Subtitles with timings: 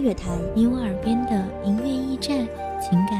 [0.00, 2.38] 乐坛，你我耳边的音乐驿站，
[2.80, 3.19] 情感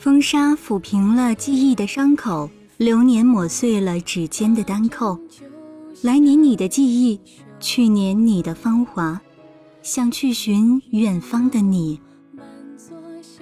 [0.00, 5.18] 风沙抚平了记忆的伤口，流年抹碎了指尖的单扣。
[6.02, 7.18] 来年你的记忆，
[7.58, 9.20] 去年你的芳华，
[9.82, 12.00] 想去寻远方的你。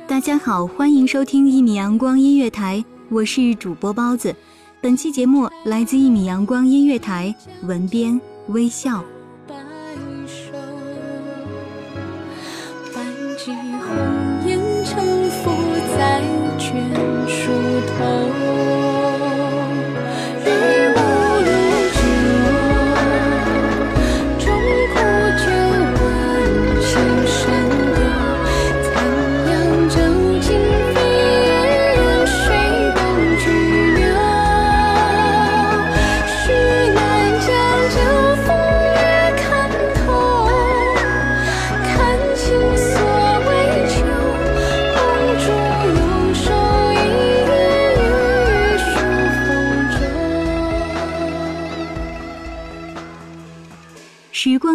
[0.08, 4.34] 大家好，欢迎收听一米阳光音乐台，我是主播包子。
[4.80, 9.04] 本期节目来自一米阳光音乐台，文编微笑。
[16.66, 17.65] 眷属。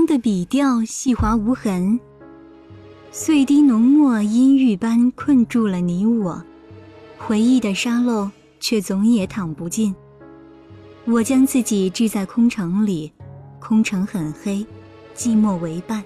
[0.06, 2.00] 的笔调细滑无痕，
[3.12, 6.44] 碎滴浓墨阴郁般困住了你我，
[7.18, 8.30] 回忆的沙漏
[8.60, 9.94] 却总也淌不尽。
[11.06, 13.12] 我将自己置在空城里，
[13.60, 14.66] 空城很黑，
[15.16, 16.04] 寂寞为伴。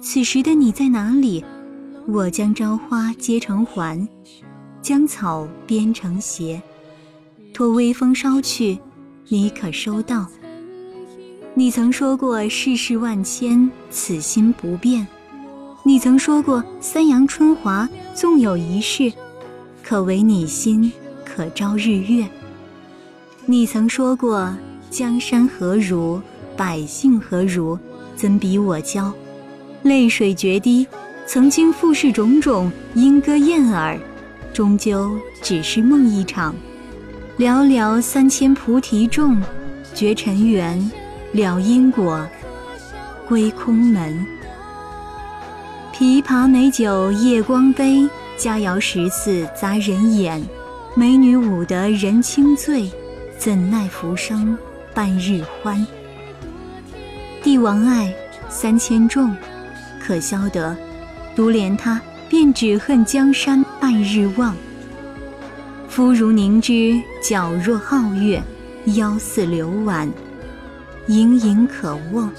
[0.00, 1.44] 此时的你在哪里？
[2.06, 4.08] 我将朝花结成环，
[4.80, 6.60] 将草编成鞋，
[7.54, 8.78] 托微风捎去，
[9.28, 10.26] 你可收到？
[11.54, 15.06] 你曾说过世事万千，此心不变。
[15.82, 19.12] 你曾说过三阳春华，纵有一世，
[19.82, 20.90] 可为你心，
[21.26, 22.26] 可照日月。
[23.44, 24.56] 你曾说过
[24.88, 26.18] 江山何如，
[26.56, 27.78] 百姓何如，
[28.16, 29.12] 怎比我骄？
[29.82, 30.86] 泪水决堤，
[31.26, 33.98] 曾经富世种种，莺歌燕尔，
[34.54, 36.54] 终究只是梦一场。
[37.36, 39.38] 寥寥三千菩提众，
[39.94, 40.90] 绝尘缘。
[41.32, 42.28] 了因果，
[43.26, 44.26] 归空门。
[45.94, 48.06] 琵琶美酒夜光杯，
[48.36, 50.42] 佳肴食肆杂人眼。
[50.94, 52.90] 美女舞得人轻醉，
[53.38, 54.56] 怎奈浮生
[54.92, 55.86] 半日欢。
[57.42, 58.12] 帝王爱
[58.50, 59.34] 三千众，
[59.98, 60.76] 可消得？
[61.34, 64.54] 独怜他，便只恨江山半日望。
[65.88, 68.42] 肤如凝脂，脚若皓月，
[68.96, 70.06] 腰似流婉。
[71.08, 72.30] 盈盈可握，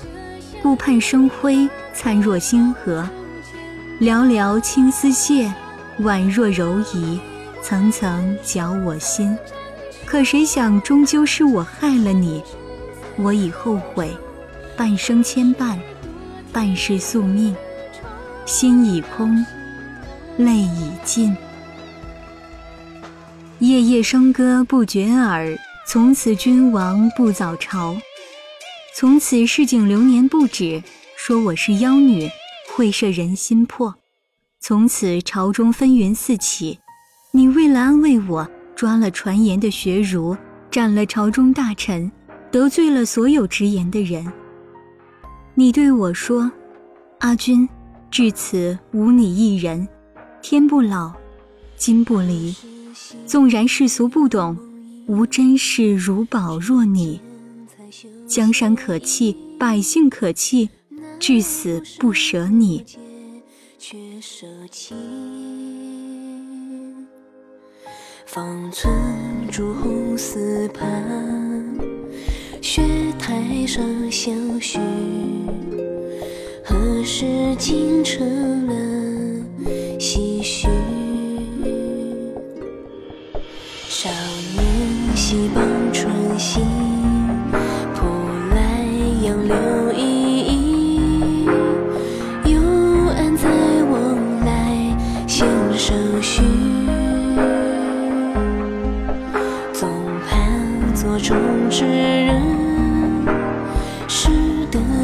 [0.61, 3.07] 顾盼生辉，灿若星河。
[3.99, 5.53] 寥寥青丝屑，
[6.01, 7.19] 宛若柔夷，
[7.61, 9.37] 层层搅我心。
[10.05, 12.41] 可谁想，终究是我害了你。
[13.17, 14.15] 我已后悔，
[14.75, 15.77] 半生牵绊，
[16.51, 17.55] 半世宿命。
[18.45, 19.45] 心已空，
[20.37, 21.35] 泪已尽。
[23.59, 27.95] 夜夜笙歌不绝耳，从此君王不早朝。
[29.03, 30.81] 从此市井流年不止，
[31.17, 32.25] 说我是妖女，
[32.73, 33.93] 会摄人心魄。
[34.61, 36.79] 从此朝中纷纭四起，
[37.33, 40.37] 你为了安慰我，抓了传言的学儒，
[40.71, 42.09] 斩了朝中大臣，
[42.49, 44.25] 得罪了所有直言的人。
[45.53, 46.49] 你对我说
[47.19, 47.67] ：“阿君，
[48.09, 49.85] 至此无你一人，
[50.41, 51.11] 天不老，
[51.75, 52.55] 金不离。
[53.25, 54.57] 纵然世俗不懂，
[55.07, 57.19] 吾真是如宝若你。
[58.33, 60.67] 江山可弃，百姓可弃，
[61.19, 62.83] 至死不舍你。”
[63.77, 64.95] 却舍弃
[68.25, 68.91] 方寸
[69.51, 71.77] 朱红丝畔，
[72.59, 72.81] 雪
[73.19, 74.79] 台上相许。
[76.65, 78.73] 何时竟成了
[79.99, 80.67] 唏嘘？
[83.87, 84.09] 少
[84.55, 85.63] 年戏傍
[85.93, 86.63] 春心，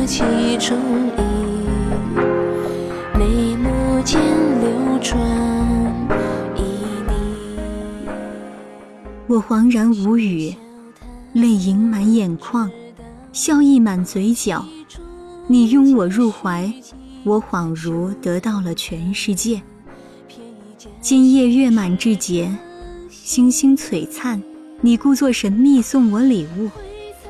[0.10, 0.24] 其
[0.58, 0.76] 中
[1.06, 1.22] 意，
[3.16, 4.20] 眉目间
[4.60, 5.22] 流转
[6.10, 6.64] 旖
[7.08, 7.14] 旎。
[9.28, 10.52] 我恍然无语，
[11.34, 12.72] 泪盈满眼眶，
[13.32, 14.66] 笑意满嘴角。
[15.46, 16.74] 你拥我入怀，
[17.24, 19.62] 我恍如得到了全世界。
[21.00, 22.52] 今夜月满至节，
[23.12, 24.42] 星星璀璨。
[24.82, 26.68] 你故作神秘送我礼物，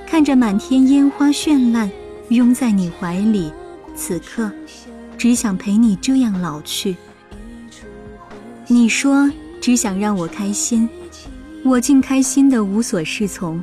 [0.08, 1.92] 看着满天烟花绚烂，
[2.30, 3.52] 拥在你怀里，
[3.96, 4.52] 此刻
[5.18, 6.96] 只想陪你这样老去。
[8.68, 9.30] 你说
[9.60, 10.88] 只想让我开心，
[11.66, 13.62] 我竟开心的无所适从，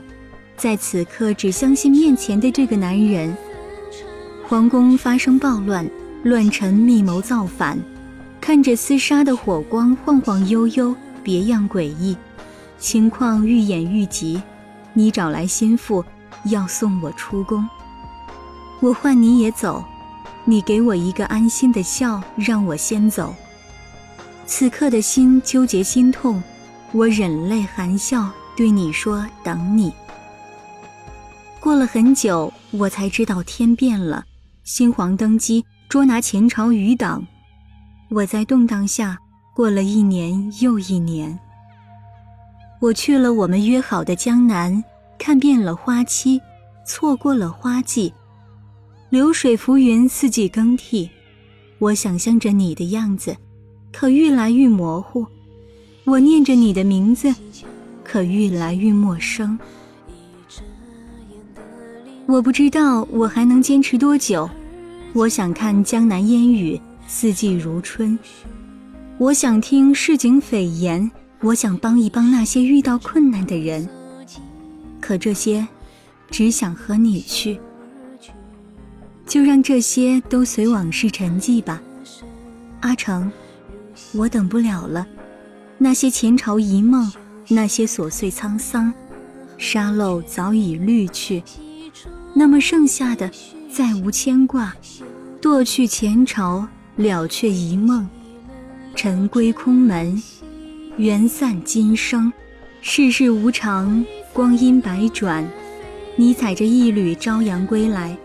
[0.57, 3.35] 在此刻只相信面前的这个男人。
[4.49, 5.89] 皇宫发生暴乱，
[6.25, 7.79] 乱臣密谋造反，
[8.41, 12.17] 看着厮杀的火光晃晃悠悠，别样诡异。
[12.79, 14.43] 情况愈演愈急，
[14.93, 16.05] 你找来心腹，
[16.47, 17.65] 要送我出宫。
[18.81, 19.85] 我唤你也走，
[20.45, 23.35] 你给我一个安心的笑，让我先走。
[24.45, 26.43] 此刻的心纠结心痛，
[26.93, 29.93] 我忍泪含笑对你说：等你。
[31.59, 34.25] 过了很久，我才知道天变了，
[34.63, 37.27] 新皇登基，捉拿前朝余党。
[38.11, 39.19] 我在动荡下
[39.55, 41.37] 过了一年又一年。
[42.79, 44.85] 我去了我们约好的江南，
[45.19, 46.41] 看遍了花期，
[46.87, 48.13] 错过了花季。
[49.09, 51.09] 流水浮云，四季更替。
[51.79, 53.37] 我想象着你的样子，
[53.93, 55.27] 可愈来愈模糊。
[56.05, 57.35] 我念着你的名字，
[58.03, 59.59] 可愈来愈陌生。
[62.27, 64.49] 我不知道我还能坚持多久。
[65.13, 68.19] 我想看江南烟雨，四季如春。
[69.19, 71.11] 我想听市井匪言。
[71.43, 73.87] 我想帮一帮那些遇到困难的人，
[75.01, 75.69] 可这些，
[76.31, 77.61] 只想和你去。
[79.27, 81.83] 就让这些都随往事沉寂吧，
[82.81, 83.31] 阿成，
[84.13, 85.07] 我等不了了。
[85.79, 87.13] 那些前朝一梦，
[87.49, 88.93] 那些琐碎沧桑，
[89.59, 91.43] 沙漏早已滤去，
[92.35, 93.31] 那么剩下的
[93.71, 94.75] 再无牵挂，
[95.43, 98.09] 堕去前朝，了却一梦，
[98.95, 100.23] 尘归空门。
[100.97, 102.33] 缘散今生，
[102.81, 104.03] 世事无常，
[104.33, 105.47] 光阴百转。
[106.15, 108.17] 你踩着一缕朝阳归来，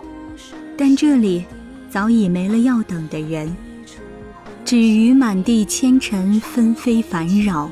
[0.84, 1.46] 但这里
[1.92, 3.56] 早已没了要等的人，
[4.66, 7.70] 只余满地纤尘纷飞烦扰。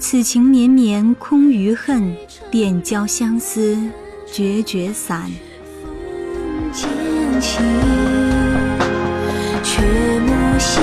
[0.00, 2.12] 此情绵绵空余恨，
[2.50, 3.78] 便教相思
[4.26, 5.30] 决绝散。
[6.72, 7.62] 风渐，
[9.62, 9.80] 却
[10.18, 10.82] 无心